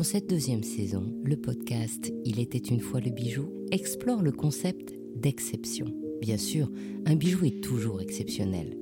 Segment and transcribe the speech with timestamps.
[0.00, 4.94] Dans cette deuxième saison, le podcast Il était une fois le bijou explore le concept
[5.14, 5.92] d'exception.
[6.22, 6.70] Bien sûr,
[7.04, 8.78] un bijou est toujours exceptionnel,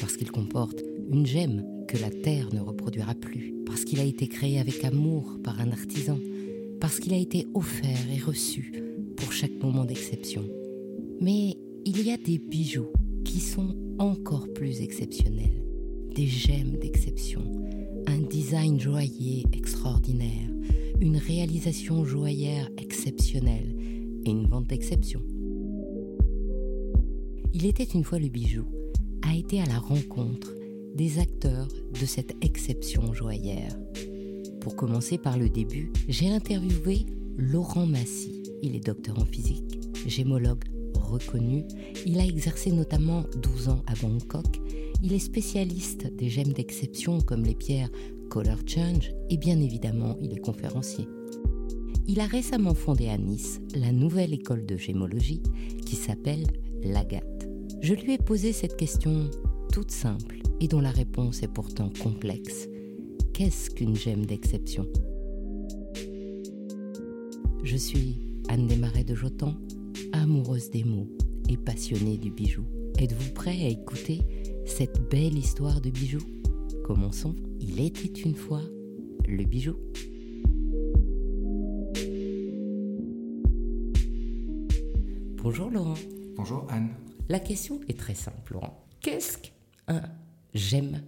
[0.00, 4.28] parce qu'il comporte une gemme que la terre ne reproduira plus, parce qu'il a été
[4.28, 6.20] créé avec amour par un artisan,
[6.80, 8.72] parce qu'il a été offert et reçu
[9.16, 10.44] pour chaque moment d'exception.
[11.20, 12.92] Mais il y a des bijoux
[13.26, 15.62] qui sont encore plus exceptionnels,
[16.14, 17.42] des gemmes d'exception,
[18.06, 20.48] un design joaillier extraordinaire,
[20.98, 23.76] une réalisation joaillère exceptionnelle
[24.24, 25.20] et une vente d'exception.
[27.52, 28.64] Il était une fois le bijou
[29.20, 30.54] a été à la rencontre
[30.94, 31.68] des acteurs
[32.00, 33.78] de cette exception joaillère.
[34.62, 37.04] Pour commencer par le début, j'ai interviewé
[37.36, 38.42] Laurent Massy.
[38.62, 40.64] Il est docteur en physique, gémologue
[41.10, 41.64] reconnu.
[42.06, 44.46] Il a exercé notamment 12 ans à Bangkok.
[45.02, 47.90] Il est spécialiste des gemmes d'exception comme les pierres
[48.30, 51.06] Color Change et bien évidemment, il est conférencier.
[52.06, 55.42] Il a récemment fondé à Nice la nouvelle école de gémologie
[55.84, 56.46] qui s'appelle
[56.82, 57.48] l'Agathe.
[57.82, 59.30] Je lui ai posé cette question
[59.72, 62.68] toute simple et dont la réponse est pourtant complexe.
[63.32, 64.86] Qu'est-ce qu'une gemme d'exception?
[67.62, 68.16] Je suis
[68.48, 69.54] Anne Desmarais de Jotan,
[70.12, 71.08] amoureuse des mots
[71.48, 72.64] et passionnée du bijou.
[72.98, 74.20] Êtes-vous prêt à écouter
[74.66, 76.20] cette belle histoire de bijou
[76.84, 77.34] Commençons.
[77.60, 78.62] Il était une fois
[79.28, 79.76] le bijou.
[85.42, 85.94] Bonjour Laurent.
[86.36, 86.90] Bonjour Anne.
[87.28, 88.84] La question est très simple, Laurent.
[89.00, 90.02] Qu'est-ce qu'un
[90.52, 91.00] gemme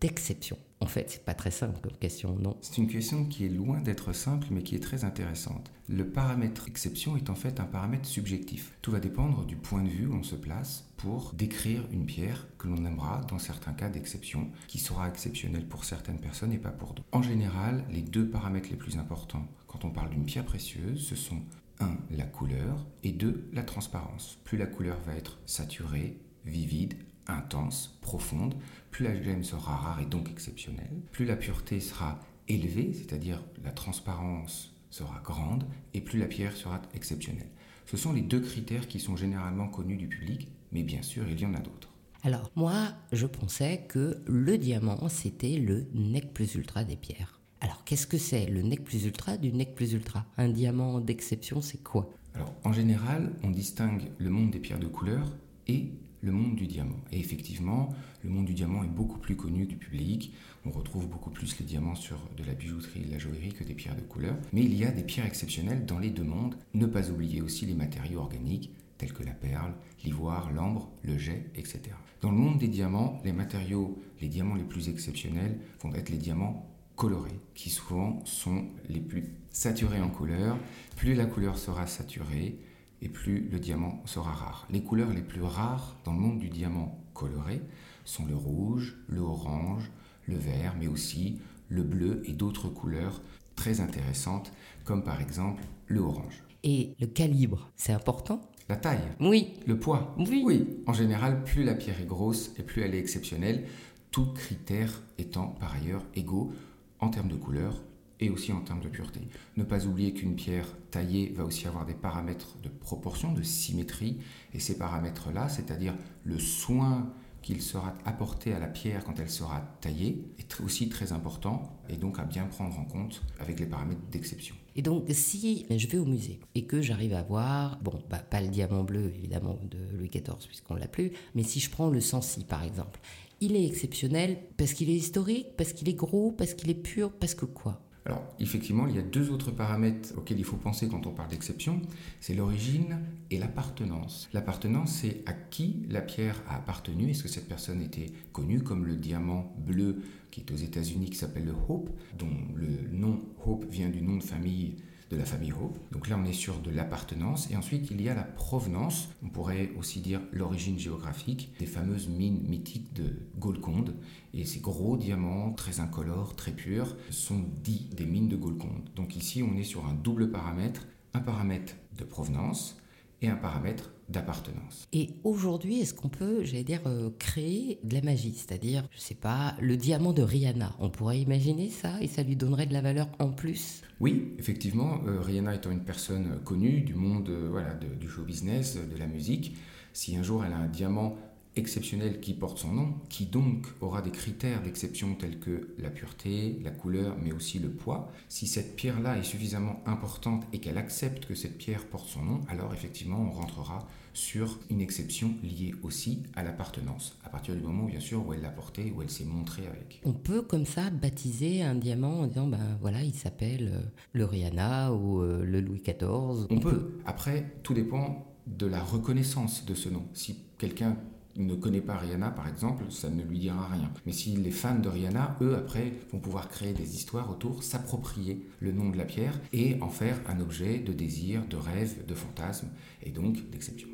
[0.00, 0.56] d'exception?
[0.86, 3.80] En fait, c'est pas très simple comme question, non C'est une question qui est loin
[3.80, 5.72] d'être simple, mais qui est très intéressante.
[5.88, 8.78] Le paramètre exception est en fait un paramètre subjectif.
[8.82, 12.46] Tout va dépendre du point de vue où on se place pour décrire une pierre
[12.56, 16.70] que l'on aimera dans certains cas d'exception, qui sera exceptionnelle pour certaines personnes et pas
[16.70, 17.08] pour d'autres.
[17.10, 21.16] En général, les deux paramètres les plus importants quand on parle d'une pierre précieuse, ce
[21.16, 21.42] sont
[21.80, 21.96] 1.
[22.12, 23.50] La couleur et 2.
[23.52, 24.38] La transparence.
[24.44, 26.94] Plus la couleur va être saturée, vivide,
[27.28, 28.54] intense, profonde,
[28.90, 33.72] plus la gemme sera rare et donc exceptionnelle, plus la pureté sera élevée, c'est-à-dire la
[33.72, 35.64] transparence sera grande,
[35.94, 37.50] et plus la pierre sera exceptionnelle.
[37.84, 41.40] Ce sont les deux critères qui sont généralement connus du public, mais bien sûr, il
[41.40, 41.92] y en a d'autres.
[42.22, 47.40] Alors, moi, je pensais que le diamant, c'était le nec plus ultra des pierres.
[47.60, 50.26] Alors, qu'est-ce que c'est le nec plus ultra du nec plus ultra?
[50.36, 52.10] Un diamant d'exception, c'est quoi?
[52.34, 55.32] Alors, en général, on distingue le monde des pierres de couleur
[55.68, 57.00] et le monde du diamant.
[57.12, 57.90] Et effectivement,
[58.22, 60.32] le monde du diamant est beaucoup plus connu du public.
[60.64, 63.64] On retrouve beaucoup plus les diamants sur de la bijouterie et de la joaillerie que
[63.64, 64.36] des pierres de couleur.
[64.52, 66.56] Mais il y a des pierres exceptionnelles dans les deux mondes.
[66.74, 69.74] Ne pas oublier aussi les matériaux organiques tels que la perle,
[70.04, 71.82] l'ivoire, l'ambre, le jet, etc.
[72.22, 76.16] Dans le monde des diamants, les matériaux, les diamants les plus exceptionnels vont être les
[76.16, 76.66] diamants
[76.96, 80.58] colorés, qui souvent sont les plus saturés en couleur.
[80.96, 82.58] Plus la couleur sera saturée,
[83.02, 84.66] et plus le diamant sera rare.
[84.70, 87.60] Les couleurs les plus rares dans le monde du diamant coloré
[88.04, 89.90] sont le rouge, le orange,
[90.26, 93.20] le vert, mais aussi le bleu et d'autres couleurs
[93.54, 94.52] très intéressantes,
[94.84, 96.42] comme par exemple le orange.
[96.62, 98.40] Et le calibre, c'est important?
[98.68, 98.98] La taille?
[99.20, 99.54] Oui.
[99.66, 100.14] Le poids?
[100.18, 100.42] Oui.
[100.44, 100.82] Oui.
[100.86, 103.66] En général, plus la pierre est grosse et plus elle est exceptionnelle,
[104.10, 106.52] tous critères étant par ailleurs égaux
[106.98, 107.82] en termes de couleur
[108.20, 109.20] et aussi en termes de pureté.
[109.56, 114.18] Ne pas oublier qu'une pierre taillée va aussi avoir des paramètres de proportion, de symétrie,
[114.54, 115.94] et ces paramètres-là, c'est-à-dire
[116.24, 117.12] le soin
[117.42, 121.96] qu'il sera apporté à la pierre quand elle sera taillée, est aussi très important, et
[121.96, 124.56] donc à bien prendre en compte avec les paramètres d'exception.
[124.74, 128.40] Et donc, si je vais au musée et que j'arrive à voir, bon, bah, pas
[128.40, 132.00] le diamant bleu évidemment de Louis XIV puisqu'on l'a plus, mais si je prends le
[132.00, 132.98] Sancy par exemple,
[133.40, 137.12] il est exceptionnel parce qu'il est historique, parce qu'il est gros, parce qu'il est pur,
[137.12, 137.85] parce que quoi?
[138.06, 141.28] Alors, effectivement, il y a deux autres paramètres auxquels il faut penser quand on parle
[141.28, 141.82] d'exception.
[142.20, 143.00] C'est l'origine
[143.32, 144.28] et l'appartenance.
[144.32, 147.10] L'appartenance, c'est à qui la pierre a appartenu.
[147.10, 151.16] Est-ce que cette personne était connue comme le diamant bleu qui est aux États-Unis, qui
[151.16, 154.76] s'appelle le Hope, dont le nom Hope vient du nom de famille
[155.10, 155.78] de la famille Hope.
[155.92, 157.50] Donc là, on est sur de l'appartenance.
[157.50, 159.08] Et ensuite, il y a la provenance.
[159.24, 163.94] On pourrait aussi dire l'origine géographique des fameuses mines mythiques de Golconde.
[164.34, 168.90] Et ces gros diamants, très incolores, très purs, sont dits des mines de Golconde.
[168.96, 170.86] Donc ici, on est sur un double paramètre.
[171.14, 172.76] Un paramètre de provenance
[173.22, 174.86] et un paramètre d'appartenance.
[174.92, 178.34] Et aujourd'hui, est-ce qu'on peut, j'allais dire, euh, créer de la magie?
[178.34, 180.76] C'est-à-dire, je sais pas, le diamant de Rihanna.
[180.78, 183.82] On pourrait imaginer ça et ça lui donnerait de la valeur en plus?
[183.98, 188.76] Oui, effectivement, euh, Rihanna étant une personne connue du monde euh, voilà, du show business,
[188.76, 189.56] de la musique,
[189.92, 191.16] si un jour elle a un diamant
[191.56, 196.58] exceptionnel qui porte son nom, qui donc aura des critères d'exception tels que la pureté,
[196.62, 198.12] la couleur, mais aussi le poids.
[198.28, 202.40] Si cette pierre-là est suffisamment importante et qu'elle accepte que cette pierre porte son nom,
[202.48, 207.84] alors effectivement on rentrera sur une exception liée aussi à l'appartenance, à partir du moment
[207.84, 210.00] bien sûr où elle l'a porté, où elle s'est montrée avec.
[210.04, 213.80] On peut comme ça baptiser un diamant en disant ben voilà il s'appelle euh,
[214.12, 216.46] le Rihanna ou euh, le Louis XIV.
[216.48, 216.98] On, peut.
[217.04, 220.04] Après tout dépend de la reconnaissance de ce nom.
[220.14, 220.96] Si quelqu'un
[221.38, 223.90] ne connaît pas Rihanna, par exemple, ça ne lui dira rien.
[224.04, 228.46] Mais si les fans de Rihanna, eux, après, vont pouvoir créer des histoires autour, s'approprier
[228.60, 232.14] le nom de la pierre et en faire un objet de désir, de rêve, de
[232.14, 232.68] fantasme
[233.02, 233.88] et donc d'exception.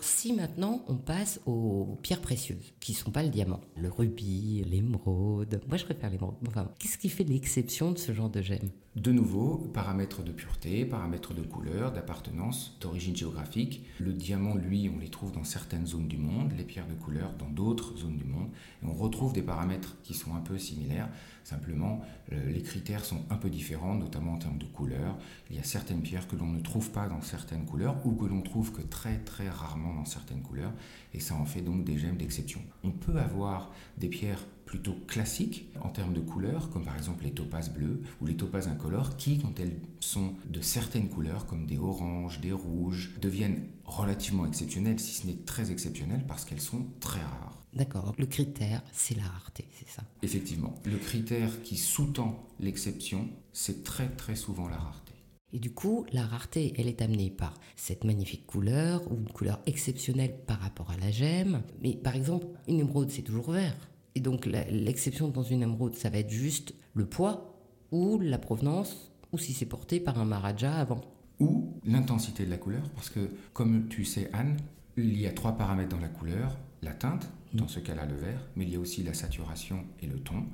[0.00, 4.64] Si maintenant on passe aux pierres précieuses, qui ne sont pas le diamant, le rubis,
[4.68, 6.36] l'émeraude, moi je préfère l'émeraude.
[6.46, 8.70] Enfin, qu'est-ce qui fait l'exception de ce genre de gemme?
[8.94, 13.86] De nouveau, paramètres de pureté, paramètres de couleur, d'appartenance, d'origine géographique.
[13.98, 17.32] Le diamant, lui, on les trouve dans certaines zones du monde, les pierres de couleur
[17.38, 18.50] dans d'autres zones du monde.
[18.82, 21.08] On retrouve des paramètres qui sont un peu similaires,
[21.42, 25.16] simplement les critères sont un peu différents, notamment en termes de couleur.
[25.50, 28.26] Il y a certaines pierres que l'on ne trouve pas dans certaines couleurs ou que
[28.26, 30.72] l'on trouve que très très rarement dans certaines couleurs,
[31.14, 32.60] et ça en fait donc des gemmes d'exception.
[32.84, 37.32] On peut avoir des pierres plutôt classiques en termes de couleurs, comme par exemple les
[37.32, 41.76] topazes bleus ou les topazes incolores, qui, quand elles sont de certaines couleurs, comme des
[41.76, 47.20] oranges, des rouges, deviennent relativement exceptionnelles, si ce n'est très exceptionnelles, parce qu'elles sont très
[47.20, 47.62] rares.
[47.74, 50.04] D'accord, le critère, c'est la rareté, c'est ça?
[50.22, 50.74] Effectivement.
[50.86, 55.12] Le critère qui sous-tend l'exception, c'est très très souvent la rareté.
[55.52, 59.60] Et du coup, la rareté, elle est amenée par cette magnifique couleur, ou une couleur
[59.66, 61.62] exceptionnelle par rapport à la gemme.
[61.82, 63.76] Mais par exemple, une émeraude, c'est toujours vert.
[64.14, 67.56] Et donc l'exception dans une émeraude, ça va être juste le poids
[67.90, 71.00] ou la provenance, ou si c'est porté par un Maharaja avant.
[71.40, 74.56] Ou l'intensité de la couleur, parce que comme tu sais Anne,
[74.96, 78.40] il y a trois paramètres dans la couleur, la teinte, dans ce cas-là le vert,
[78.56, 80.44] mais il y a aussi la saturation et le ton.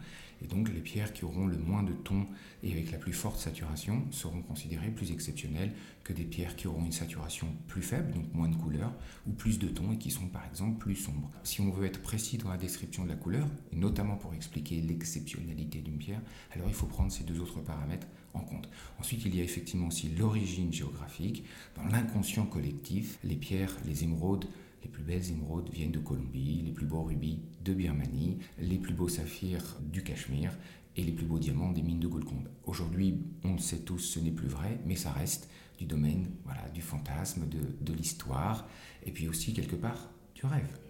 [0.42, 2.26] Et donc les pierres qui auront le moins de ton
[2.62, 5.72] et avec la plus forte saturation seront considérées plus exceptionnelles
[6.04, 8.92] que des pierres qui auront une saturation plus faible, donc moins de couleur,
[9.26, 11.30] ou plus de ton et qui sont par exemple plus sombres.
[11.42, 14.80] Si on veut être précis dans la description de la couleur, et notamment pour expliquer
[14.80, 18.68] l'exceptionnalité d'une pierre, alors il faut prendre ces deux autres paramètres en compte.
[18.98, 21.44] Ensuite, il y a effectivement aussi l'origine géographique.
[21.76, 24.46] Dans l'inconscient collectif, les pierres, les émeraudes,
[24.82, 28.94] les plus belles émeraudes viennent de Colombie, les plus beaux rubis de Birmanie, les plus
[28.94, 30.56] beaux saphirs du Cachemire
[30.96, 32.50] et les plus beaux diamants des mines de Golconde.
[32.64, 35.48] Aujourd'hui, on le sait tous, ce n'est plus vrai, mais ça reste
[35.78, 38.68] du domaine voilà, du fantasme, de, de l'histoire,
[39.04, 40.87] et puis aussi quelque part du rêve.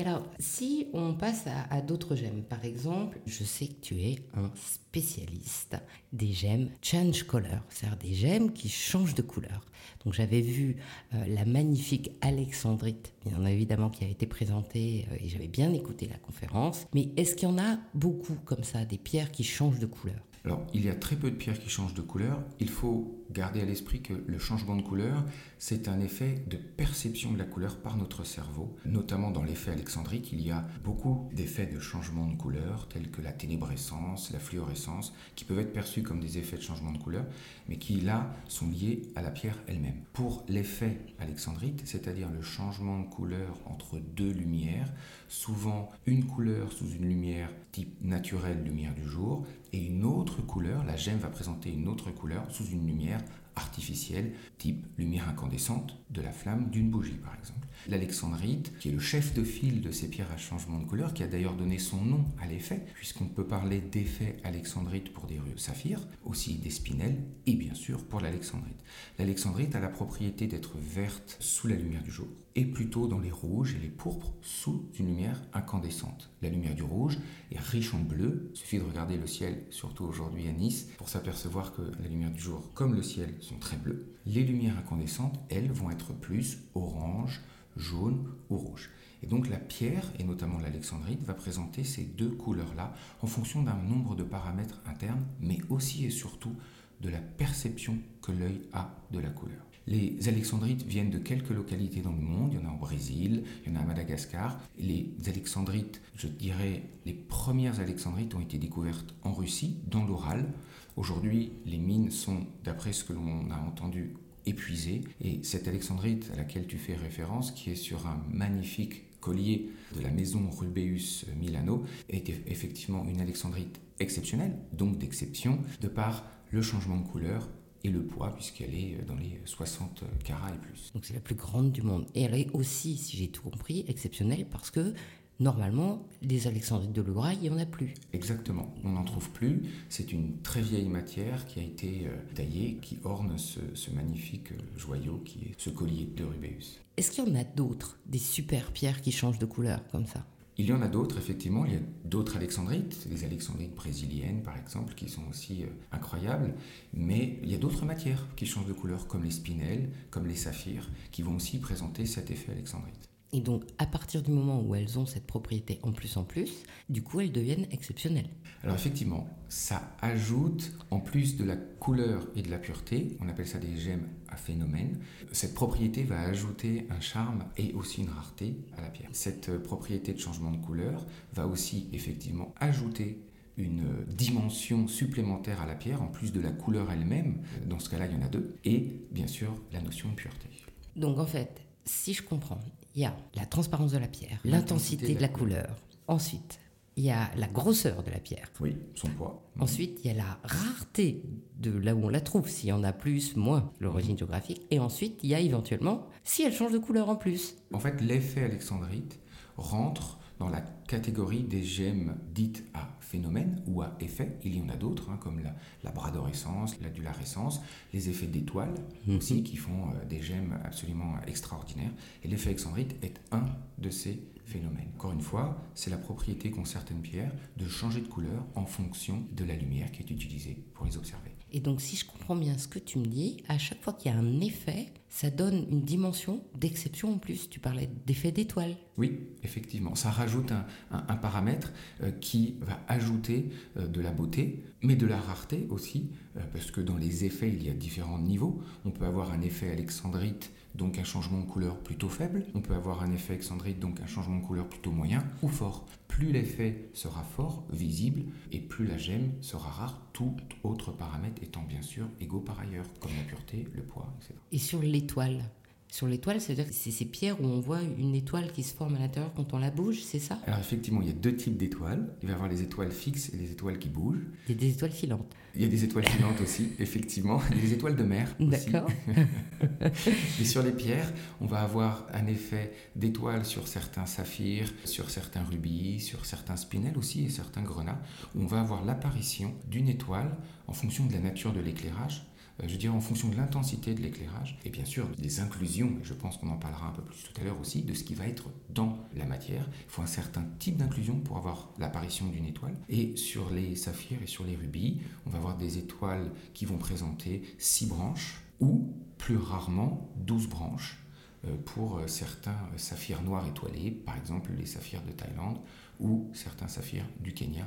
[0.00, 4.50] Alors, si on passe à, d'autres gemmes, par exemple, je sais que tu es un
[4.54, 5.76] spécialiste
[6.14, 9.60] des gemmes change color, c'est-à-dire des gemmes qui changent de couleur.
[10.02, 10.76] Donc j'avais vu
[11.12, 16.08] euh, la magnifique Alexandrite, bien évidemment, qui a été présentée euh, et j'avais bien écouté
[16.08, 16.86] la conférence.
[16.94, 20.29] Mais est-ce qu'il y en a beaucoup comme ça, des pierres qui changent de couleur?
[20.44, 22.42] Alors, il y a très peu de pierres qui changent de couleur.
[22.60, 25.24] Il faut garder à l'esprit que le changement de couleur,
[25.58, 28.74] c'est un effet de perception de la couleur par notre cerveau.
[28.86, 33.20] Notamment dans l'effet alexandrique, il y a beaucoup d'effets de changement de couleur, tels que
[33.20, 37.26] la ténébrescence, la fluorescence, qui peuvent être perçus comme des effets de changement de couleur,
[37.68, 40.02] mais qui, là, sont liés à la pierre elle-même.
[40.14, 44.90] Pour l'effet alexandrite, c'est-à-dire le changement de couleur entre deux lumières,
[45.28, 50.84] souvent une couleur sous une lumière type naturelle, lumière du jour, et une autre couleur,
[50.84, 53.20] la gemme va présenter une autre couleur sous une lumière
[53.56, 57.66] artificielle, type lumière incandescente de la flamme d'une bougie par exemple.
[57.88, 61.22] L'alexandrite, qui est le chef de file de ces pierres à changement de couleur, qui
[61.22, 66.06] a d'ailleurs donné son nom à l'effet, puisqu'on peut parler d'effet alexandrite pour des saphirs,
[66.24, 68.80] aussi des spinels, et bien sûr pour l'alexandrite.
[69.18, 72.28] L'alexandrite a la propriété d'être verte sous la lumière du jour,
[72.64, 76.30] plutôt dans les rouges et les pourpres sous une lumière incandescente.
[76.42, 77.18] La lumière du rouge
[77.50, 81.08] est riche en bleu, il suffit de regarder le ciel, surtout aujourd'hui à Nice, pour
[81.08, 84.06] s'apercevoir que la lumière du jour, comme le ciel, sont très bleues.
[84.26, 87.40] Les lumières incandescentes, elles, vont être plus orange,
[87.76, 88.90] jaune ou rouge.
[89.22, 93.76] Et donc la pierre, et notamment l'alexandrite, va présenter ces deux couleurs-là en fonction d'un
[93.76, 96.54] nombre de paramètres internes, mais aussi et surtout
[97.00, 99.69] de la perception que l'œil a de la couleur.
[99.90, 102.52] Les alexandrites viennent de quelques localités dans le monde.
[102.52, 104.60] Il y en a au Brésil, il y en a à Madagascar.
[104.78, 110.52] Les alexandrites, je dirais, les premières alexandrites ont été découvertes en Russie, dans l'Oral.
[110.96, 114.14] Aujourd'hui, les mines sont, d'après ce que l'on a entendu,
[114.46, 115.00] épuisées.
[115.20, 120.02] Et cette alexandrite à laquelle tu fais référence, qui est sur un magnifique collier de
[120.02, 126.96] la maison Rubéus Milano, est effectivement une alexandrite exceptionnelle, donc d'exception, de par le changement
[126.96, 127.48] de couleur
[127.84, 130.92] et le poids, puisqu'elle est dans les 60 carats et plus.
[130.94, 132.06] Donc c'est la plus grande du monde.
[132.14, 134.94] Et elle est aussi, si j'ai tout compris, exceptionnelle parce que
[135.40, 137.94] normalement, les alexandrites de Lourail, il n'y en a plus.
[138.12, 139.62] Exactement, on n'en trouve plus.
[139.88, 144.52] C'est une très vieille matière qui a été euh, taillée, qui orne ce, ce, magnifique
[144.52, 146.80] euh, joyau qui est ce collier de Rubéus.
[146.96, 150.26] Est-ce qu'il y en a d'autres, des super pierres qui changent de couleur comme ça?
[150.60, 151.64] Il y en a d'autres, effectivement.
[151.64, 156.54] Il y a d'autres alexandrites, les alexandrites brésiliennes, par exemple, qui sont aussi euh, incroyables.
[156.92, 160.36] Mais il y a d'autres matières qui changent de couleur, comme les spinels, comme les
[160.36, 163.09] saphirs, qui vont aussi présenter cet effet alexandrite.
[163.32, 166.64] Et donc, à partir du moment où elles ont cette propriété en plus en plus,
[166.88, 168.28] du coup, elles deviennent exceptionnelles.
[168.62, 173.46] Alors effectivement, ça ajoute, en plus de la couleur et de la pureté, on appelle
[173.46, 174.98] ça des gemmes à phénomène,
[175.32, 179.08] cette propriété va ajouter un charme et aussi une rareté à la pierre.
[179.12, 183.22] Cette propriété de changement de couleur va aussi effectivement ajouter
[183.56, 188.06] une dimension supplémentaire à la pierre, en plus de la couleur elle-même, dans ce cas-là
[188.06, 190.48] il y en a deux, et bien sûr la notion de pureté.
[190.96, 192.60] Donc en fait, si je comprends,
[192.94, 195.76] il y a la transparence de la pierre, l'intensité de la couleur.
[196.06, 196.60] Ensuite,
[196.96, 198.50] il y a la grosseur de la pierre.
[198.60, 199.42] Oui, son poids.
[199.58, 201.22] Ensuite, il y a la rareté
[201.58, 204.62] de là où on la trouve, s'il y en a plus, moins, l'origine géographique.
[204.70, 207.56] Et ensuite, il y a éventuellement si elle change de couleur en plus.
[207.72, 209.18] En fait, l'effet alexandrite
[209.56, 214.38] rentre dans la catégorie des gemmes dites à phénomène ou à effet.
[214.42, 215.54] Il y en a d'autres, hein, comme la,
[215.84, 217.60] la bradorescence, l'adularescence,
[217.92, 218.74] les effets d'étoiles
[219.06, 219.18] mhm.
[219.18, 221.92] aussi, qui font euh, des gemmes absolument extraordinaires.
[222.24, 223.44] Et l'effet alexandrite est un
[223.76, 224.88] de ces phénomènes.
[224.94, 229.22] Encore une fois, c'est la propriété qu'ont certaines pierres de changer de couleur en fonction
[229.36, 231.32] de la lumière qui est utilisée pour les observer.
[231.52, 234.10] Et donc, si je comprends bien ce que tu me dis, à chaque fois qu'il
[234.10, 237.50] y a un effet, ça donne une dimension d'exception en plus.
[237.50, 238.76] Tu parlais d'effet d'étoile.
[238.96, 239.94] Oui, effectivement.
[239.96, 240.52] Ça rajoute
[240.92, 246.10] un, paramètre euh, qui va ajouter euh, de la beauté, mais de la rareté aussi,
[246.36, 248.62] euh, parce que dans les effets, il y a différents niveaux.
[248.84, 252.44] On peut avoir un effet alexandrite donc un changement de couleur plutôt faible.
[252.54, 255.86] On peut avoir un effet excentrique, donc un changement de couleur plutôt moyen ou fort.
[256.08, 261.62] Plus l'effet sera fort, visible, et plus la gemme sera rare, tout autre paramètre étant
[261.62, 264.34] bien sûr égaux par ailleurs, comme la pureté, le poids, etc.
[264.52, 265.42] Et sur l'étoile
[265.90, 268.94] sur l'étoile, c'est-à-dire que c'est ces pierres où on voit une étoile qui se forme
[268.94, 270.38] à l'intérieur quand on la bouge, c'est ça?
[270.46, 272.06] Alors effectivement, il y a deux types d'étoiles.
[272.22, 274.24] Il va y avoir les étoiles fixes et les étoiles qui bougent.
[274.48, 275.34] Il y a des étoiles filantes.
[275.56, 277.40] Il y a des étoiles filantes aussi, effectivement.
[277.50, 278.36] Il y a des étoiles de mer.
[278.38, 278.88] D'accord.
[280.40, 285.42] et sur les pierres, on va avoir un effet d'étoiles sur certains saphirs, sur certains
[285.42, 288.00] rubis, sur certains spinels aussi et certains grenats,
[288.36, 290.36] où on va avoir l'apparition d'une étoile
[290.68, 292.29] en fonction de la nature de l'éclairage
[292.66, 296.14] je dirais en fonction de l'intensité de l'éclairage, et bien sûr des inclusions, et je
[296.14, 298.26] pense qu'on en parlera un peu plus tout à l'heure aussi, de ce qui va
[298.26, 299.68] être dans la matière.
[299.86, 302.76] Il faut un certain type d'inclusion pour avoir l'apparition d'une étoile.
[302.88, 306.78] Et sur les saphirs et sur les rubis, on va avoir des étoiles qui vont
[306.78, 310.98] présenter six branches, ou plus rarement 12 branches
[311.46, 315.58] euh, pour euh, certains saphirs noirs étoilés, par exemple les saphirs de Thaïlande
[315.98, 317.66] ou certains saphirs du Kenya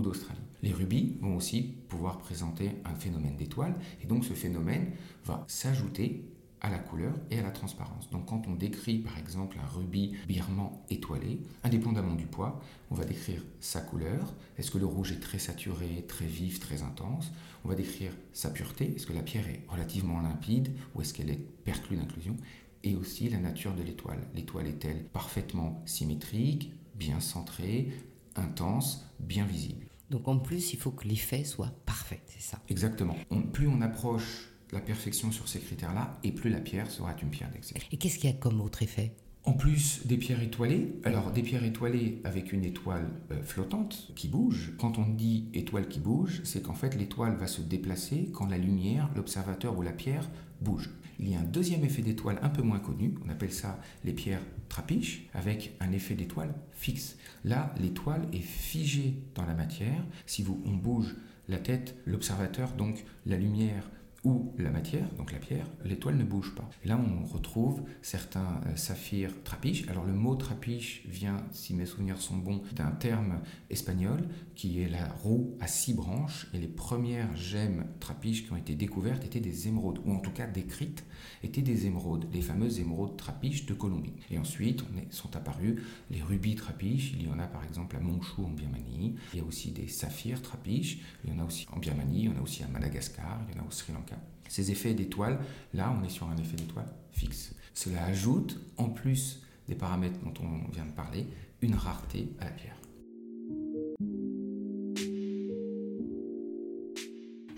[0.00, 0.40] d'Australie.
[0.62, 4.92] Les rubis vont aussi pouvoir présenter un phénomène d'étoile, et donc ce phénomène
[5.24, 6.24] va s'ajouter
[6.62, 8.10] à la couleur et à la transparence.
[8.10, 13.06] Donc quand on décrit par exemple un rubis birman étoilé, indépendamment du poids, on va
[13.06, 17.32] décrire sa couleur, est-ce que le rouge est très saturé, très vif, très intense,
[17.64, 21.30] on va décrire sa pureté, est-ce que la pierre est relativement limpide ou est-ce qu'elle
[21.30, 22.36] est perclue d'inclusion,
[22.84, 24.20] et aussi la nature de l'étoile.
[24.34, 27.90] L'étoile est-elle parfaitement symétrique, bien centrée,
[28.36, 29.86] intense, bien visible?
[30.10, 33.16] Donc en plus, il faut que l'effet soit parfait, c'est ça Exactement.
[33.52, 37.50] plus on approche la perfection sur ces critères-là, et plus la pierre sera une pierre
[37.50, 37.88] d'exception.
[37.92, 39.12] Et qu'est-ce qu'il y a comme autre effet?
[39.44, 44.28] En plus des pierres étoilées, alors des pierres étoilées avec une étoile euh, flottante qui
[44.28, 44.74] bouge.
[44.78, 48.58] Quand on dit étoile qui bouge, c'est qu'en fait l'étoile va se déplacer quand la
[48.58, 50.28] lumière, l'observateur ou la pierre
[50.60, 50.90] bouge.
[51.18, 54.12] Il y a un deuxième effet d'étoile un peu moins connu, on appelle ça les
[54.12, 57.18] pierres trapiches, avec un effet d'étoile fixe.
[57.44, 60.02] Là, l'étoile est figée dans la matière.
[60.24, 61.14] Si vous, on bouge
[61.48, 63.90] la tête, l'observateur, donc la lumière
[64.24, 66.68] ou la matière, donc la pierre, l'étoile ne bouge pas.
[66.84, 69.88] Et là, on retrouve certains euh, saphirs trapiches.
[69.88, 74.88] Alors le mot trapiche vient, si mes souvenirs sont bons, d'un terme espagnol qui est
[74.88, 76.48] la roue à six branches.
[76.52, 80.32] Et les premières gemmes trapiches qui ont été découvertes étaient des émeraudes, ou en tout
[80.32, 81.04] cas décrites,
[81.42, 84.12] étaient des émeraudes, les fameuses émeraudes trapiches de Colombie.
[84.30, 87.12] Et ensuite, sont apparus les rubis trapiches.
[87.14, 89.16] Il y en a par exemple à Monchou en Birmanie.
[89.32, 90.98] Il y a aussi des saphirs trapiches.
[91.24, 93.56] Il y en a aussi en Birmanie, il y en a aussi à Madagascar, il
[93.56, 94.09] y en a au Sri Lanka.
[94.48, 95.38] Ces effets d'étoiles,
[95.74, 97.54] là, on est sur un effet d'étoile fixe.
[97.74, 101.26] Cela ajoute, en plus des paramètres dont on vient de parler,
[101.62, 102.76] une rareté à la pierre.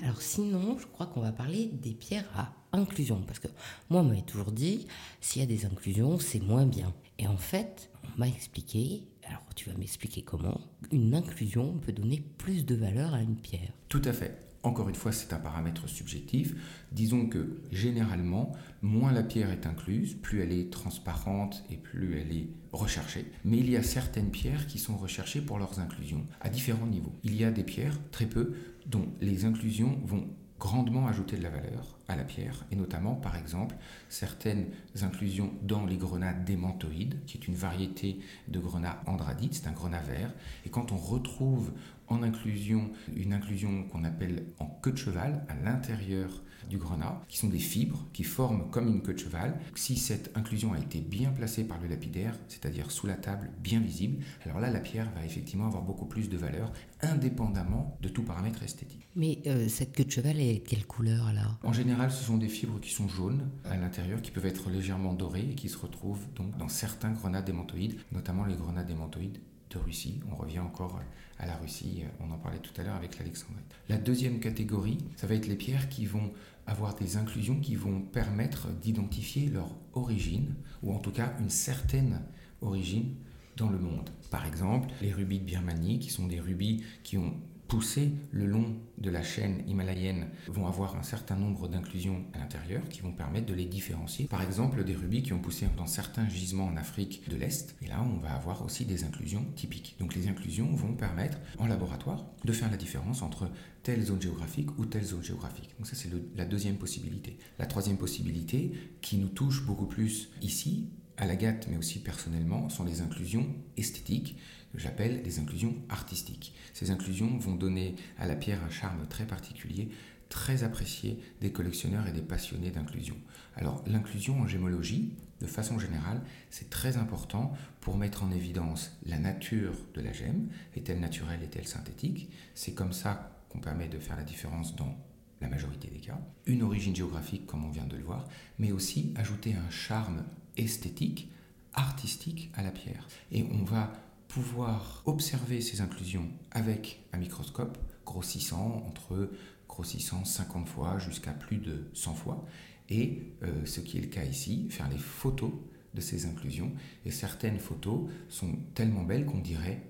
[0.02, 3.22] Alors sinon, je crois qu'on va parler des pierres à inclusion.
[3.26, 3.48] Parce que
[3.88, 4.86] moi, on m'avait toujours dit,
[5.20, 6.92] s'il y a des inclusions, c'est moins bien.
[7.18, 12.22] Et en fait, on m'a expliqué, alors tu vas m'expliquer comment, une inclusion peut donner
[12.38, 13.72] plus de valeur à une pierre.
[13.88, 14.51] Tout à fait.
[14.64, 16.54] Encore une fois, c'est un paramètre subjectif.
[16.92, 22.36] Disons que généralement, moins la pierre est incluse, plus elle est transparente et plus elle
[22.36, 23.30] est recherchée.
[23.44, 27.12] Mais il y a certaines pierres qui sont recherchées pour leurs inclusions à différents niveaux.
[27.24, 28.54] Il y a des pierres, très peu,
[28.86, 30.28] dont les inclusions vont
[30.62, 33.74] grandement ajouter de la valeur à la pierre, et notamment par exemple
[34.08, 34.66] certaines
[35.02, 40.02] inclusions dans les grenats démantoïdes, qui est une variété de grenat andradite, c'est un grenat
[40.02, 40.32] vert,
[40.64, 41.72] et quand on retrouve
[42.12, 47.38] en inclusion une inclusion qu'on appelle en queue de cheval à l'intérieur du grenat, qui
[47.38, 49.58] sont des fibres qui forment comme une queue de cheval.
[49.74, 53.80] Si cette inclusion a été bien placée par le lapidaire, c'est-à-dire sous la table, bien
[53.80, 58.22] visible, alors là la pierre va effectivement avoir beaucoup plus de valeur, indépendamment de tout
[58.22, 59.06] paramètre esthétique.
[59.16, 61.58] Mais euh, cette queue de cheval est quelle couleur alors?
[61.62, 65.14] En général, ce sont des fibres qui sont jaunes à l'intérieur, qui peuvent être légèrement
[65.14, 69.40] dorées et qui se retrouvent donc dans certains grenats démantoïdes, notamment les grenats démantoïdes
[69.70, 70.20] de Russie.
[70.30, 71.00] On revient encore
[71.42, 73.66] à la Russie, on en parlait tout à l'heure avec l'Alexandrite.
[73.88, 76.32] La deuxième catégorie, ça va être les pierres qui vont
[76.66, 82.20] avoir des inclusions qui vont permettre d'identifier leur origine, ou en tout cas une certaine
[82.60, 83.16] origine
[83.56, 84.08] dans le monde.
[84.30, 87.34] Par exemple, les rubis de Birmanie, qui sont des rubis qui ont
[87.72, 92.86] poussé le long de la chaîne himalayenne vont avoir un certain nombre d'inclusions à l'intérieur
[92.90, 94.26] qui vont permettre de les différencier.
[94.26, 97.74] Par exemple, des rubis qui ont poussé dans certains gisements en Afrique de l'Est.
[97.80, 99.96] Et là, on va avoir aussi des inclusions typiques.
[99.98, 103.48] Donc les inclusions vont permettre en laboratoire de faire la différence entre
[103.82, 105.74] telle zone géographique ou telle zone géographique.
[105.78, 107.38] Donc ça, c'est la deuxième possibilité.
[107.58, 112.68] La troisième possibilité, qui nous touche beaucoup plus ici, à la GATT, mais aussi personnellement,
[112.68, 114.36] sont les inclusions esthétiques
[114.74, 116.54] j'appelle des inclusions artistiques.
[116.72, 119.90] Ces inclusions vont donner à la pierre un charme très particulier,
[120.28, 123.16] très apprécié des collectionneurs et des passionnés d'inclusion.
[123.54, 129.18] Alors l'inclusion en gémologie, de façon générale, c'est très important pour mettre en évidence la
[129.18, 132.30] nature de la gemme, est-elle naturelle, est-elle synthétique?
[132.54, 134.96] C'est comme ça qu'on permet de faire la différence dans
[135.42, 139.12] la majorité des cas, une origine géographique comme on vient de le voir, mais aussi
[139.16, 140.24] ajouter un charme
[140.56, 141.30] esthétique,
[141.74, 143.06] artistique à la pierre.
[143.32, 143.92] Et on va
[144.32, 149.30] pouvoir observer ces inclusions avec un microscope grossissant entre
[149.68, 152.46] grossissant 50 fois jusqu'à plus de 100 fois.
[152.88, 155.52] Et euh, ce qui est le cas ici, faire les photos
[155.92, 156.72] de ces inclusions.
[157.04, 159.82] Et certaines photos sont tellement belles qu'on dirait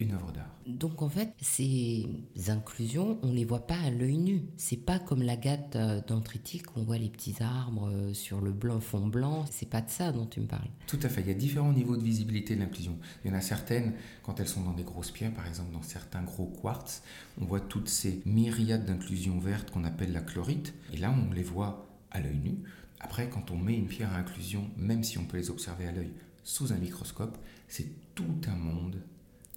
[0.00, 0.54] une œuvre d'art.
[0.66, 2.06] Donc en fait, ces
[2.48, 4.42] inclusions, on les voit pas à l'œil nu.
[4.56, 8.52] C'est pas comme la gâte euh, dendritique, on voit les petits arbres euh, sur le
[8.52, 9.44] blanc, fond blanc.
[9.50, 10.68] C'est pas de ça dont tu me parles.
[10.86, 11.20] Tout à fait.
[11.20, 12.98] Il y a différents niveaux de visibilité de l'inclusion.
[13.24, 15.82] Il y en a certaines, quand elles sont dans des grosses pierres, par exemple dans
[15.82, 17.02] certains gros quartz,
[17.40, 20.74] on voit toutes ces myriades d'inclusions vertes qu'on appelle la chlorite.
[20.92, 22.58] Et là, on les voit à l'œil nu.
[23.00, 25.92] Après, quand on met une pierre à inclusion, même si on peut les observer à
[25.92, 26.12] l'œil
[26.44, 28.96] sous un microscope, c'est tout un monde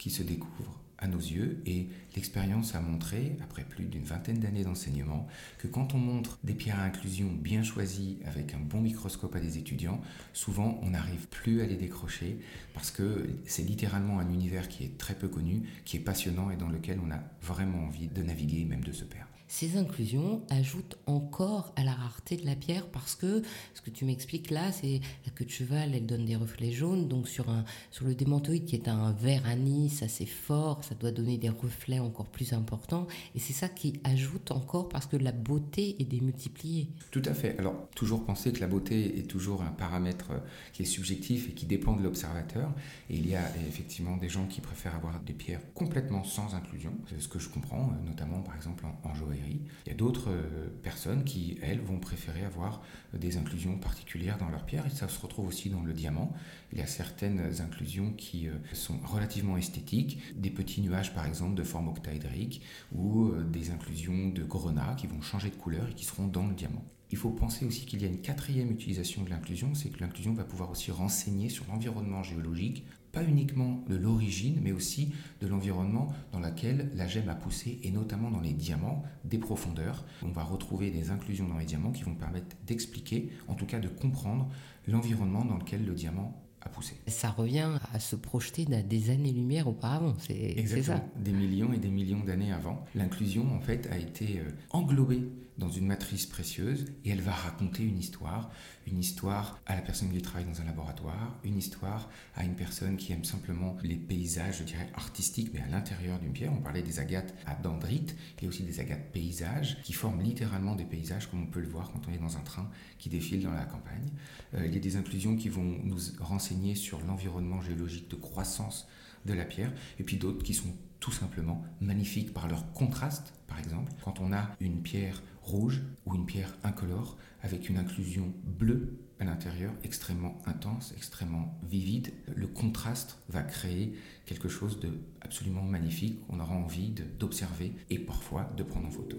[0.03, 4.65] qui se découvre à nos yeux et l'expérience a montré, après plus d'une vingtaine d'années
[4.65, 5.27] d'enseignement,
[5.59, 9.39] que quand on montre des pierres à inclusion bien choisies avec un bon microscope à
[9.39, 10.01] des étudiants,
[10.33, 12.37] souvent on n'arrive plus à les décrocher
[12.73, 16.57] parce que c'est littéralement un univers qui est très peu connu, qui est passionnant et
[16.57, 19.32] dans lequel on a vraiment envie de naviguer même de se perdre.
[19.47, 23.41] Ces inclusions ajoutent encore à la rareté de la pierre parce que
[23.73, 27.07] ce que tu m'expliques là, c'est la queue de cheval, elle donne des reflets jaunes.
[27.07, 31.11] Donc sur, un, sur le démantoïde qui est un vert anis assez fort, ça doit
[31.11, 33.07] donner des reflets encore plus importants.
[33.35, 36.89] Et c'est ça qui ajoute encore parce que la beauté est démultipliée.
[37.11, 37.57] Tout à fait.
[37.59, 40.31] Alors toujours penser que la beauté est toujours un paramètre
[40.71, 42.73] qui est subjectif et qui dépend de l'observateur.
[43.09, 46.93] Et il y a effectivement des gens qui préfèrent avoir des pierres complètement sans inclusion.
[47.09, 50.67] C'est ce que je comprends, notamment par exemple en, joaillerie il y a d'autres euh,
[50.81, 52.81] personnes qui, elles, vont préférer avoir
[53.13, 56.33] des inclusions particulières dans leur pierre et ça se retrouve aussi dans le diamant.
[56.71, 61.55] Il y a certaines inclusions qui euh, sont relativement esthétiques, des petits nuages par exemple
[61.55, 62.61] de forme octaédrique
[62.93, 66.47] ou euh, des inclusions de grenats qui vont changer de couleur et qui seront dans
[66.47, 66.83] le diamant.
[67.11, 70.33] Il faut penser aussi qu'il y a une quatrième utilisation de l'inclusion, c'est que l'inclusion
[70.33, 76.11] va pouvoir aussi renseigner sur l'environnement géologique, pas uniquement de l'origine, mais aussi de l'environnement
[76.33, 80.03] dans lequel la gemme a poussé, et notamment dans les diamants, des profondeurs.
[80.23, 83.79] On va retrouver des inclusions dans les diamants qui vont permettre d'expliquer, en tout cas
[83.79, 84.49] de comprendre,
[84.87, 86.95] l'environnement dans lequel le diamant a poussé.
[87.07, 91.05] Ça revient à se projeter des années-lumière auparavant, c'est ça.
[91.19, 92.83] Des millions et des millions d'années avant.
[92.95, 97.83] L'inclusion, en fait, a été euh, englobée dans une matrice précieuse et elle va raconter
[97.83, 98.51] une histoire,
[98.87, 102.97] une histoire à la personne qui travaille dans un laboratoire, une histoire à une personne
[102.97, 106.53] qui aime simplement les paysages, je dirais artistiques, mais à l'intérieur d'une pierre.
[106.53, 110.21] On parlait des agates à dendrites, il y a aussi des agates paysages qui forment
[110.21, 113.09] littéralement des paysages comme on peut le voir quand on est dans un train qui
[113.09, 114.09] défile dans la campagne.
[114.55, 118.87] Euh, il y a des inclusions qui vont nous renseigner sur l'environnement géologique de croissance
[119.25, 123.33] de la pierre, et puis d'autres qui sont tout simplement magnifiques par leur contraste.
[123.47, 128.33] Par exemple, quand on a une pierre rouge ou une pierre incolore avec une inclusion
[128.43, 133.93] bleue à l'intérieur extrêmement intense, extrêmement vivide, le contraste va créer
[134.25, 134.89] quelque chose de
[135.21, 139.17] absolument magnifique qu'on aura envie d'observer et parfois de prendre en photo.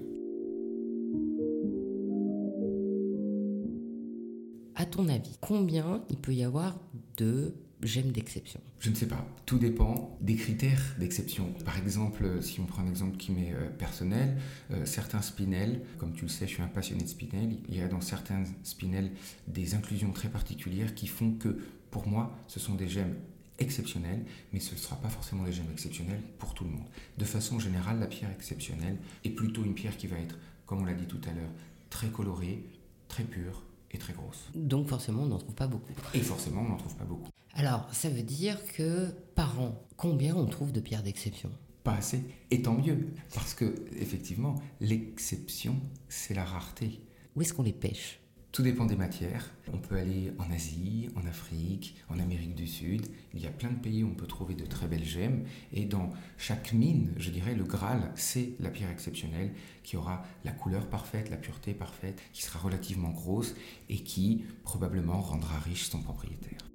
[4.77, 6.79] À ton avis, combien il peut y avoir
[7.17, 7.55] de
[7.85, 9.27] j'aime d'exception Je ne sais pas.
[9.47, 11.53] Tout dépend des critères d'exception.
[11.65, 14.39] Par exemple, si on prend un exemple qui m'est euh, personnel,
[14.71, 17.81] euh, certains spinels, comme tu le sais, je suis un passionné de spinels, il y
[17.81, 19.13] a dans certains spinels
[19.47, 21.59] des inclusions très particulières qui font que,
[21.91, 23.15] pour moi, ce sont des gemmes
[23.59, 26.89] exceptionnelles, mais ce ne sera pas forcément des gemmes exceptionnelles pour tout le monde.
[27.19, 30.85] De façon générale, la pierre exceptionnelle est plutôt une pierre qui va être, comme on
[30.85, 31.51] l'a dit tout à l'heure,
[31.91, 32.65] très colorée,
[33.09, 33.63] très pure,
[33.99, 34.51] très grosse.
[34.55, 35.93] Donc forcément, on n'en trouve pas beaucoup.
[36.15, 37.29] Et forcément, on n'en trouve pas beaucoup.
[37.55, 41.51] Alors, ça veut dire que par an, combien on trouve de pierres d'exception?
[41.85, 42.23] Pas assez.
[42.51, 45.77] Et tant mieux, parce que effectivement, l'exception,
[46.09, 47.01] c'est la rareté.
[47.37, 48.21] Où est-ce qu'on les pêche?
[48.55, 49.51] Tout dépend des matières.
[49.73, 53.09] On peut aller en Asie, en Afrique, en Amérique du Sud.
[53.35, 55.43] Il y a plein de pays où on peut trouver de très belles gemmes.
[55.73, 60.53] Et dans chaque mine, je dirais, le Graal, c'est la pierre exceptionnelle qui aura la
[60.53, 63.57] couleur parfaite, la pureté parfaite, qui sera relativement grosse
[63.89, 66.74] et qui probablement rendra riche son propriétaire.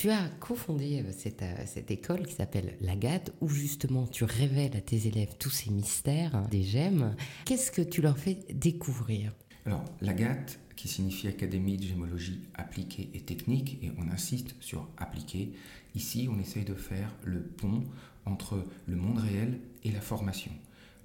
[0.00, 4.74] Tu as cofondé euh, cette, euh, cette école qui s'appelle l'Agate, où justement tu révèles
[4.74, 7.14] à tes élèves tous ces mystères hein, des gemmes.
[7.44, 9.34] Qu'est-ce que tu leur fais découvrir?
[9.66, 15.52] Alors, l'Agate, qui signifie Académie de gémologie appliquée et technique, et on insiste sur appliquée,
[15.94, 17.84] ici on essaye de faire le pont
[18.24, 20.52] entre le monde réel et la formation.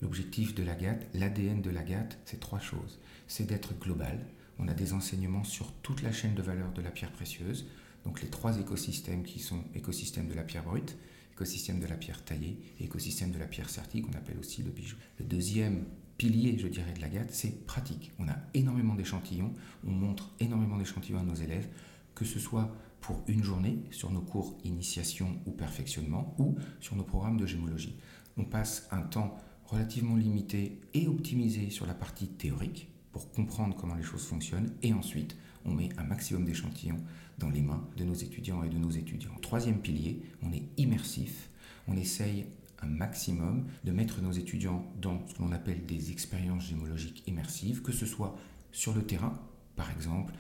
[0.02, 3.02] L'objectif de l'Agate, l'ADN de l'Agate, c'est trois choses.
[3.28, 4.26] C'est d'être global.
[4.58, 7.66] On a des enseignements sur toute la chaîne de valeur de la pierre précieuse,
[8.06, 10.98] donc les trois écosystèmes qui sont écosystème de la pierre brute,
[11.34, 14.72] écosystème de la pierre taillée et écosystème de la pierre sertie qu'on appelle aussi le
[14.72, 14.96] bijou.
[15.20, 15.86] Le deuxième
[16.18, 18.12] pilier, je dirais, de la GAT, c'est pratique.
[18.20, 19.54] On a énormément d'échantillons,
[19.86, 21.68] on montre énormément d'échantillons à nos élèves,
[22.14, 27.04] que ce soit pour une journée sur nos cours initiation ou perfectionnement ou sur nos
[27.04, 27.98] programmes de gémologie.
[28.38, 33.96] On passe un temps relativement limité et optimisé sur la partie théorique pour comprendre comment
[33.96, 37.00] les choses fonctionnent et ensuite on met un maximum d'échantillons
[37.38, 39.36] dans les mains de nos étudiants et de nos étudiants.
[39.42, 41.50] Troisième pilier, on est immersif.
[41.88, 42.46] On essaye
[42.82, 47.82] un maximum de mettre nos étudiants dans ce que l'on appelle des expériences gémologiques immersives,
[47.82, 48.38] que ce soit
[48.72, 49.40] sur le terrain,
[49.76, 50.34] par exemple,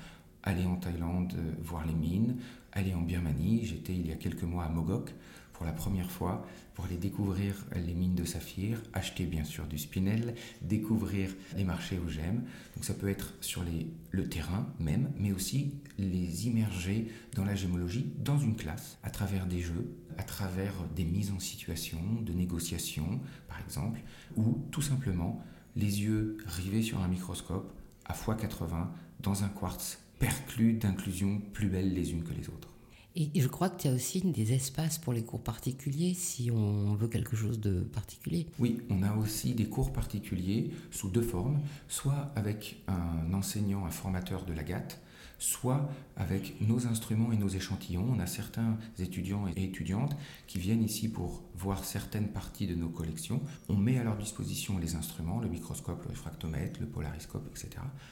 [0.43, 2.37] aller en Thaïlande euh, voir les mines,
[2.71, 3.65] aller en Birmanie.
[3.65, 5.11] J'étais il y a quelques mois à Mogok
[5.55, 9.77] pour la première fois pour aller découvrir les mines de saphir, acheter bien sûr du
[9.77, 12.43] spinel, découvrir les marchés aux gemmes.
[12.75, 13.63] Donc ça peut être sur
[14.11, 19.45] le terrain même, mais aussi les immerger dans la gémologie dans une classe, à travers
[19.45, 24.01] des jeux, à travers des mises en situation, de négociations par exemple,
[24.35, 25.41] ou tout simplement
[25.77, 28.87] les yeux rivés sur un microscope à x80
[29.21, 32.74] dans un quartz perclus d'inclusions plus belles les unes que les autres.
[33.17, 36.95] Et je crois que tu as aussi des espaces pour les cours particuliers si on
[36.95, 38.45] veut quelque chose de particulier.
[38.59, 43.91] Oui, on a aussi des cours particuliers sous deux formes, soit avec un enseignant, un
[43.91, 44.99] formateur de la GATT,
[45.39, 48.05] soit avec nos instruments et nos échantillons.
[48.09, 50.15] On a certains étudiants et étudiantes
[50.47, 53.41] qui viennent ici pour voir certaines parties de nos collections.
[53.69, 57.69] On met à leur disposition les instruments, le microscope, le réfractomètre, le polariscope, etc.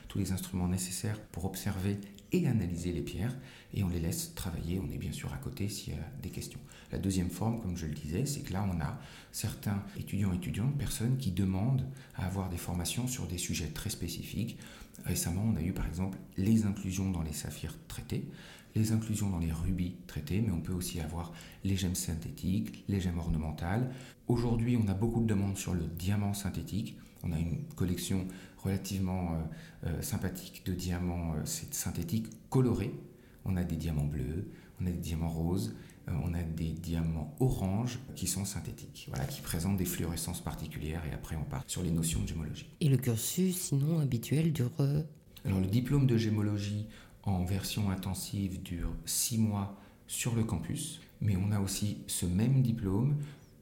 [0.07, 1.99] Tous les instruments nécessaires pour observer
[2.33, 3.35] et analyser les pierres
[3.73, 4.79] et on les laisse travailler.
[4.79, 6.59] On est bien sûr à côté s'il y a des questions.
[6.91, 8.99] La deuxième forme, comme je le disais, c'est que là on a
[9.31, 13.89] certains étudiants et étudiantes, personnes qui demandent à avoir des formations sur des sujets très
[13.89, 14.57] spécifiques.
[15.05, 18.25] Récemment, on a eu par exemple les inclusions dans les saphirs traités.
[18.75, 21.31] les inclusions dans les rubis traités, mais on peut aussi avoir
[21.63, 23.91] les gemmes synthétiques, les gemmes ornementales.
[24.27, 26.97] Aujourd'hui, on a beaucoup de demandes sur le diamant synthétique.
[27.23, 28.27] On a une collection
[28.57, 32.93] relativement euh, euh, sympathique de diamants euh, synthétiques colorés.
[33.45, 34.49] On a des diamants bleus,
[34.81, 35.75] on a des diamants roses,
[36.07, 41.13] on a des diamants oranges qui sont synthétiques, voilà, qui présentent des fluorescences particulières et
[41.13, 42.69] après on part sur les notions de gémologie.
[42.81, 44.71] Et le cursus sinon habituel dure
[45.45, 46.87] Alors le diplôme de gémologie
[47.23, 52.61] en version intensive dure six mois sur le campus, mais on a aussi ce même
[52.61, 53.15] diplôme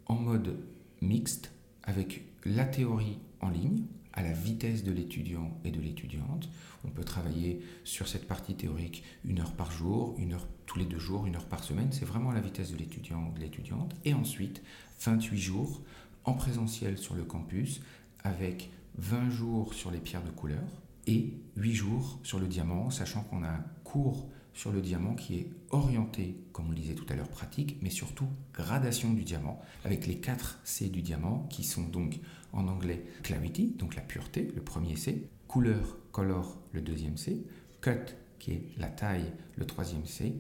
[0.08, 0.58] en mode
[1.02, 1.52] mixte
[1.84, 6.50] avec la théorie en ligne à la vitesse de l'étudiant et de l'étudiante.
[6.84, 10.86] On peut travailler sur cette partie théorique une heure par jour, une heure tous les
[10.86, 11.90] deux jours, une heure par semaine.
[11.92, 13.94] C'est vraiment la vitesse de l'étudiant ou de l'étudiante.
[14.06, 14.64] Et ensuite,
[15.02, 15.82] 28 jours
[16.24, 17.82] en présentiel sur le campus
[18.24, 20.64] avec 20 jours sur les pierres de couleur
[21.08, 25.40] et 8 jours sur le diamant, sachant qu'on a un cours sur le diamant qui
[25.40, 29.62] est orienté, comme on le disait tout à l'heure, pratique, mais surtout gradation du diamant,
[29.84, 32.22] avec les 4 C du diamant qui sont donc
[32.54, 37.46] en anglais clarity, donc la pureté, le premier C, couleur, color, le deuxième C,
[37.82, 40.34] cut, qui est la taille, le troisième C,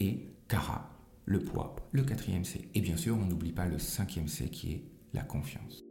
[0.00, 0.90] et cara,
[1.26, 2.68] le poids, le quatrième C.
[2.74, 5.84] Et bien sûr, on n'oublie pas le cinquième C qui est la confiance.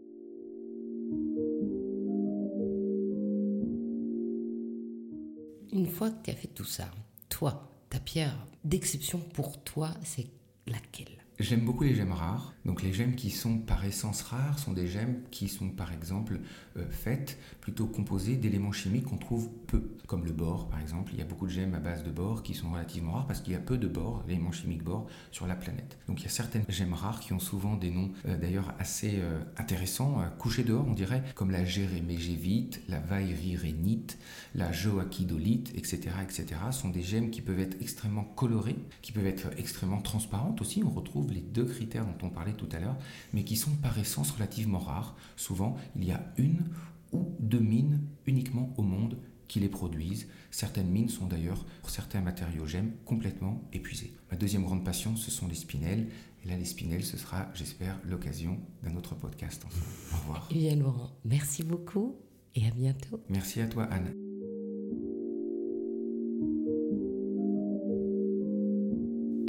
[5.72, 6.90] Une fois que tu as fait tout ça,
[7.30, 10.28] toi, ta pierre d'exception pour toi, c'est
[10.68, 11.24] laquelle?
[11.40, 12.54] J'aime beaucoup les gemmes rares.
[12.70, 16.40] Donc les gemmes qui sont par essence rares sont des gemmes qui sont par exemple
[16.78, 21.14] euh, faites, plutôt composées d'éléments chimiques qu'on trouve peu, comme le bore par exemple.
[21.14, 23.42] Il y a beaucoup de gemmes à base de bore qui sont relativement rares parce
[23.42, 25.98] qu'il y a peu de bore, d'éléments chimiques bore, sur la planète.
[26.08, 29.14] Donc il y a certaines gemmes rares qui ont souvent des noms euh, d'ailleurs assez
[29.16, 34.20] euh, intéressants, couchés dehors on dirait, comme la gérémégévite, la vairirénite,
[34.54, 36.46] la joachidolite, etc., etc.
[36.70, 40.84] sont des gemmes qui peuvent être extrêmement colorées, qui peuvent être extrêmement transparentes aussi.
[40.86, 42.98] On retrouve les deux critères dont on parlait tout à l'heure,
[43.34, 45.16] mais qui sont par essence relativement rares.
[45.36, 46.64] Souvent, il y a une
[47.12, 49.18] ou deux mines uniquement au monde
[49.48, 50.28] qui les produisent.
[50.52, 54.14] Certaines mines sont d'ailleurs, pour certains matériaux gemmes, complètement épuisées.
[54.30, 56.08] Ma deuxième grande passion, ce sont les spinels.
[56.44, 59.66] Et là, les spinels, ce sera, j'espère, l'occasion d'un autre podcast.
[60.14, 60.48] Au revoir.
[60.52, 62.16] Bien, Laurent, merci beaucoup
[62.56, 63.22] et à bientôt.
[63.30, 64.14] Merci à toi, Anne.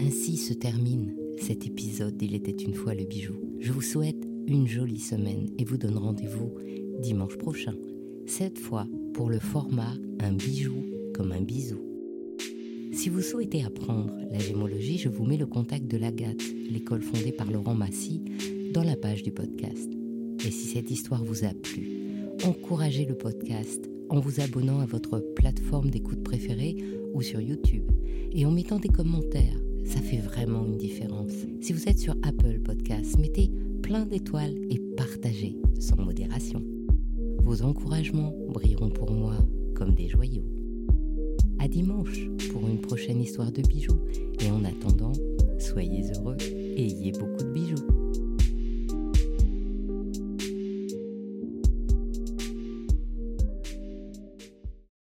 [0.01, 3.35] Ainsi se termine cet épisode Il était une fois le bijou.
[3.59, 6.55] Je vous souhaite une jolie semaine et vous donne rendez-vous
[7.01, 7.75] dimanche prochain.
[8.27, 11.79] Cette fois pour le format Un bijou comme un bisou.
[12.93, 17.33] Si vous souhaitez apprendre la gémologie, je vous mets le contact de l'Agathe, l'école fondée
[17.33, 18.23] par Laurent Massy,
[18.73, 19.91] dans la page du podcast.
[20.45, 21.89] Et si cette histoire vous a plu,
[22.45, 26.77] encouragez le podcast en vous abonnant à votre plateforme d'écoute préférée
[27.15, 27.91] ou sur YouTube
[28.33, 31.33] et en mettant des commentaires ça fait vraiment une différence.
[31.61, 33.51] Si vous êtes sur Apple Podcasts, mettez
[33.83, 36.63] plein d'étoiles et partagez sans modération.
[37.43, 39.35] Vos encouragements brilleront pour moi
[39.75, 40.45] comme des joyaux.
[41.59, 44.01] À dimanche pour une prochaine histoire de bijoux
[44.41, 45.13] et en attendant,
[45.59, 48.00] soyez heureux et ayez beaucoup de bijoux.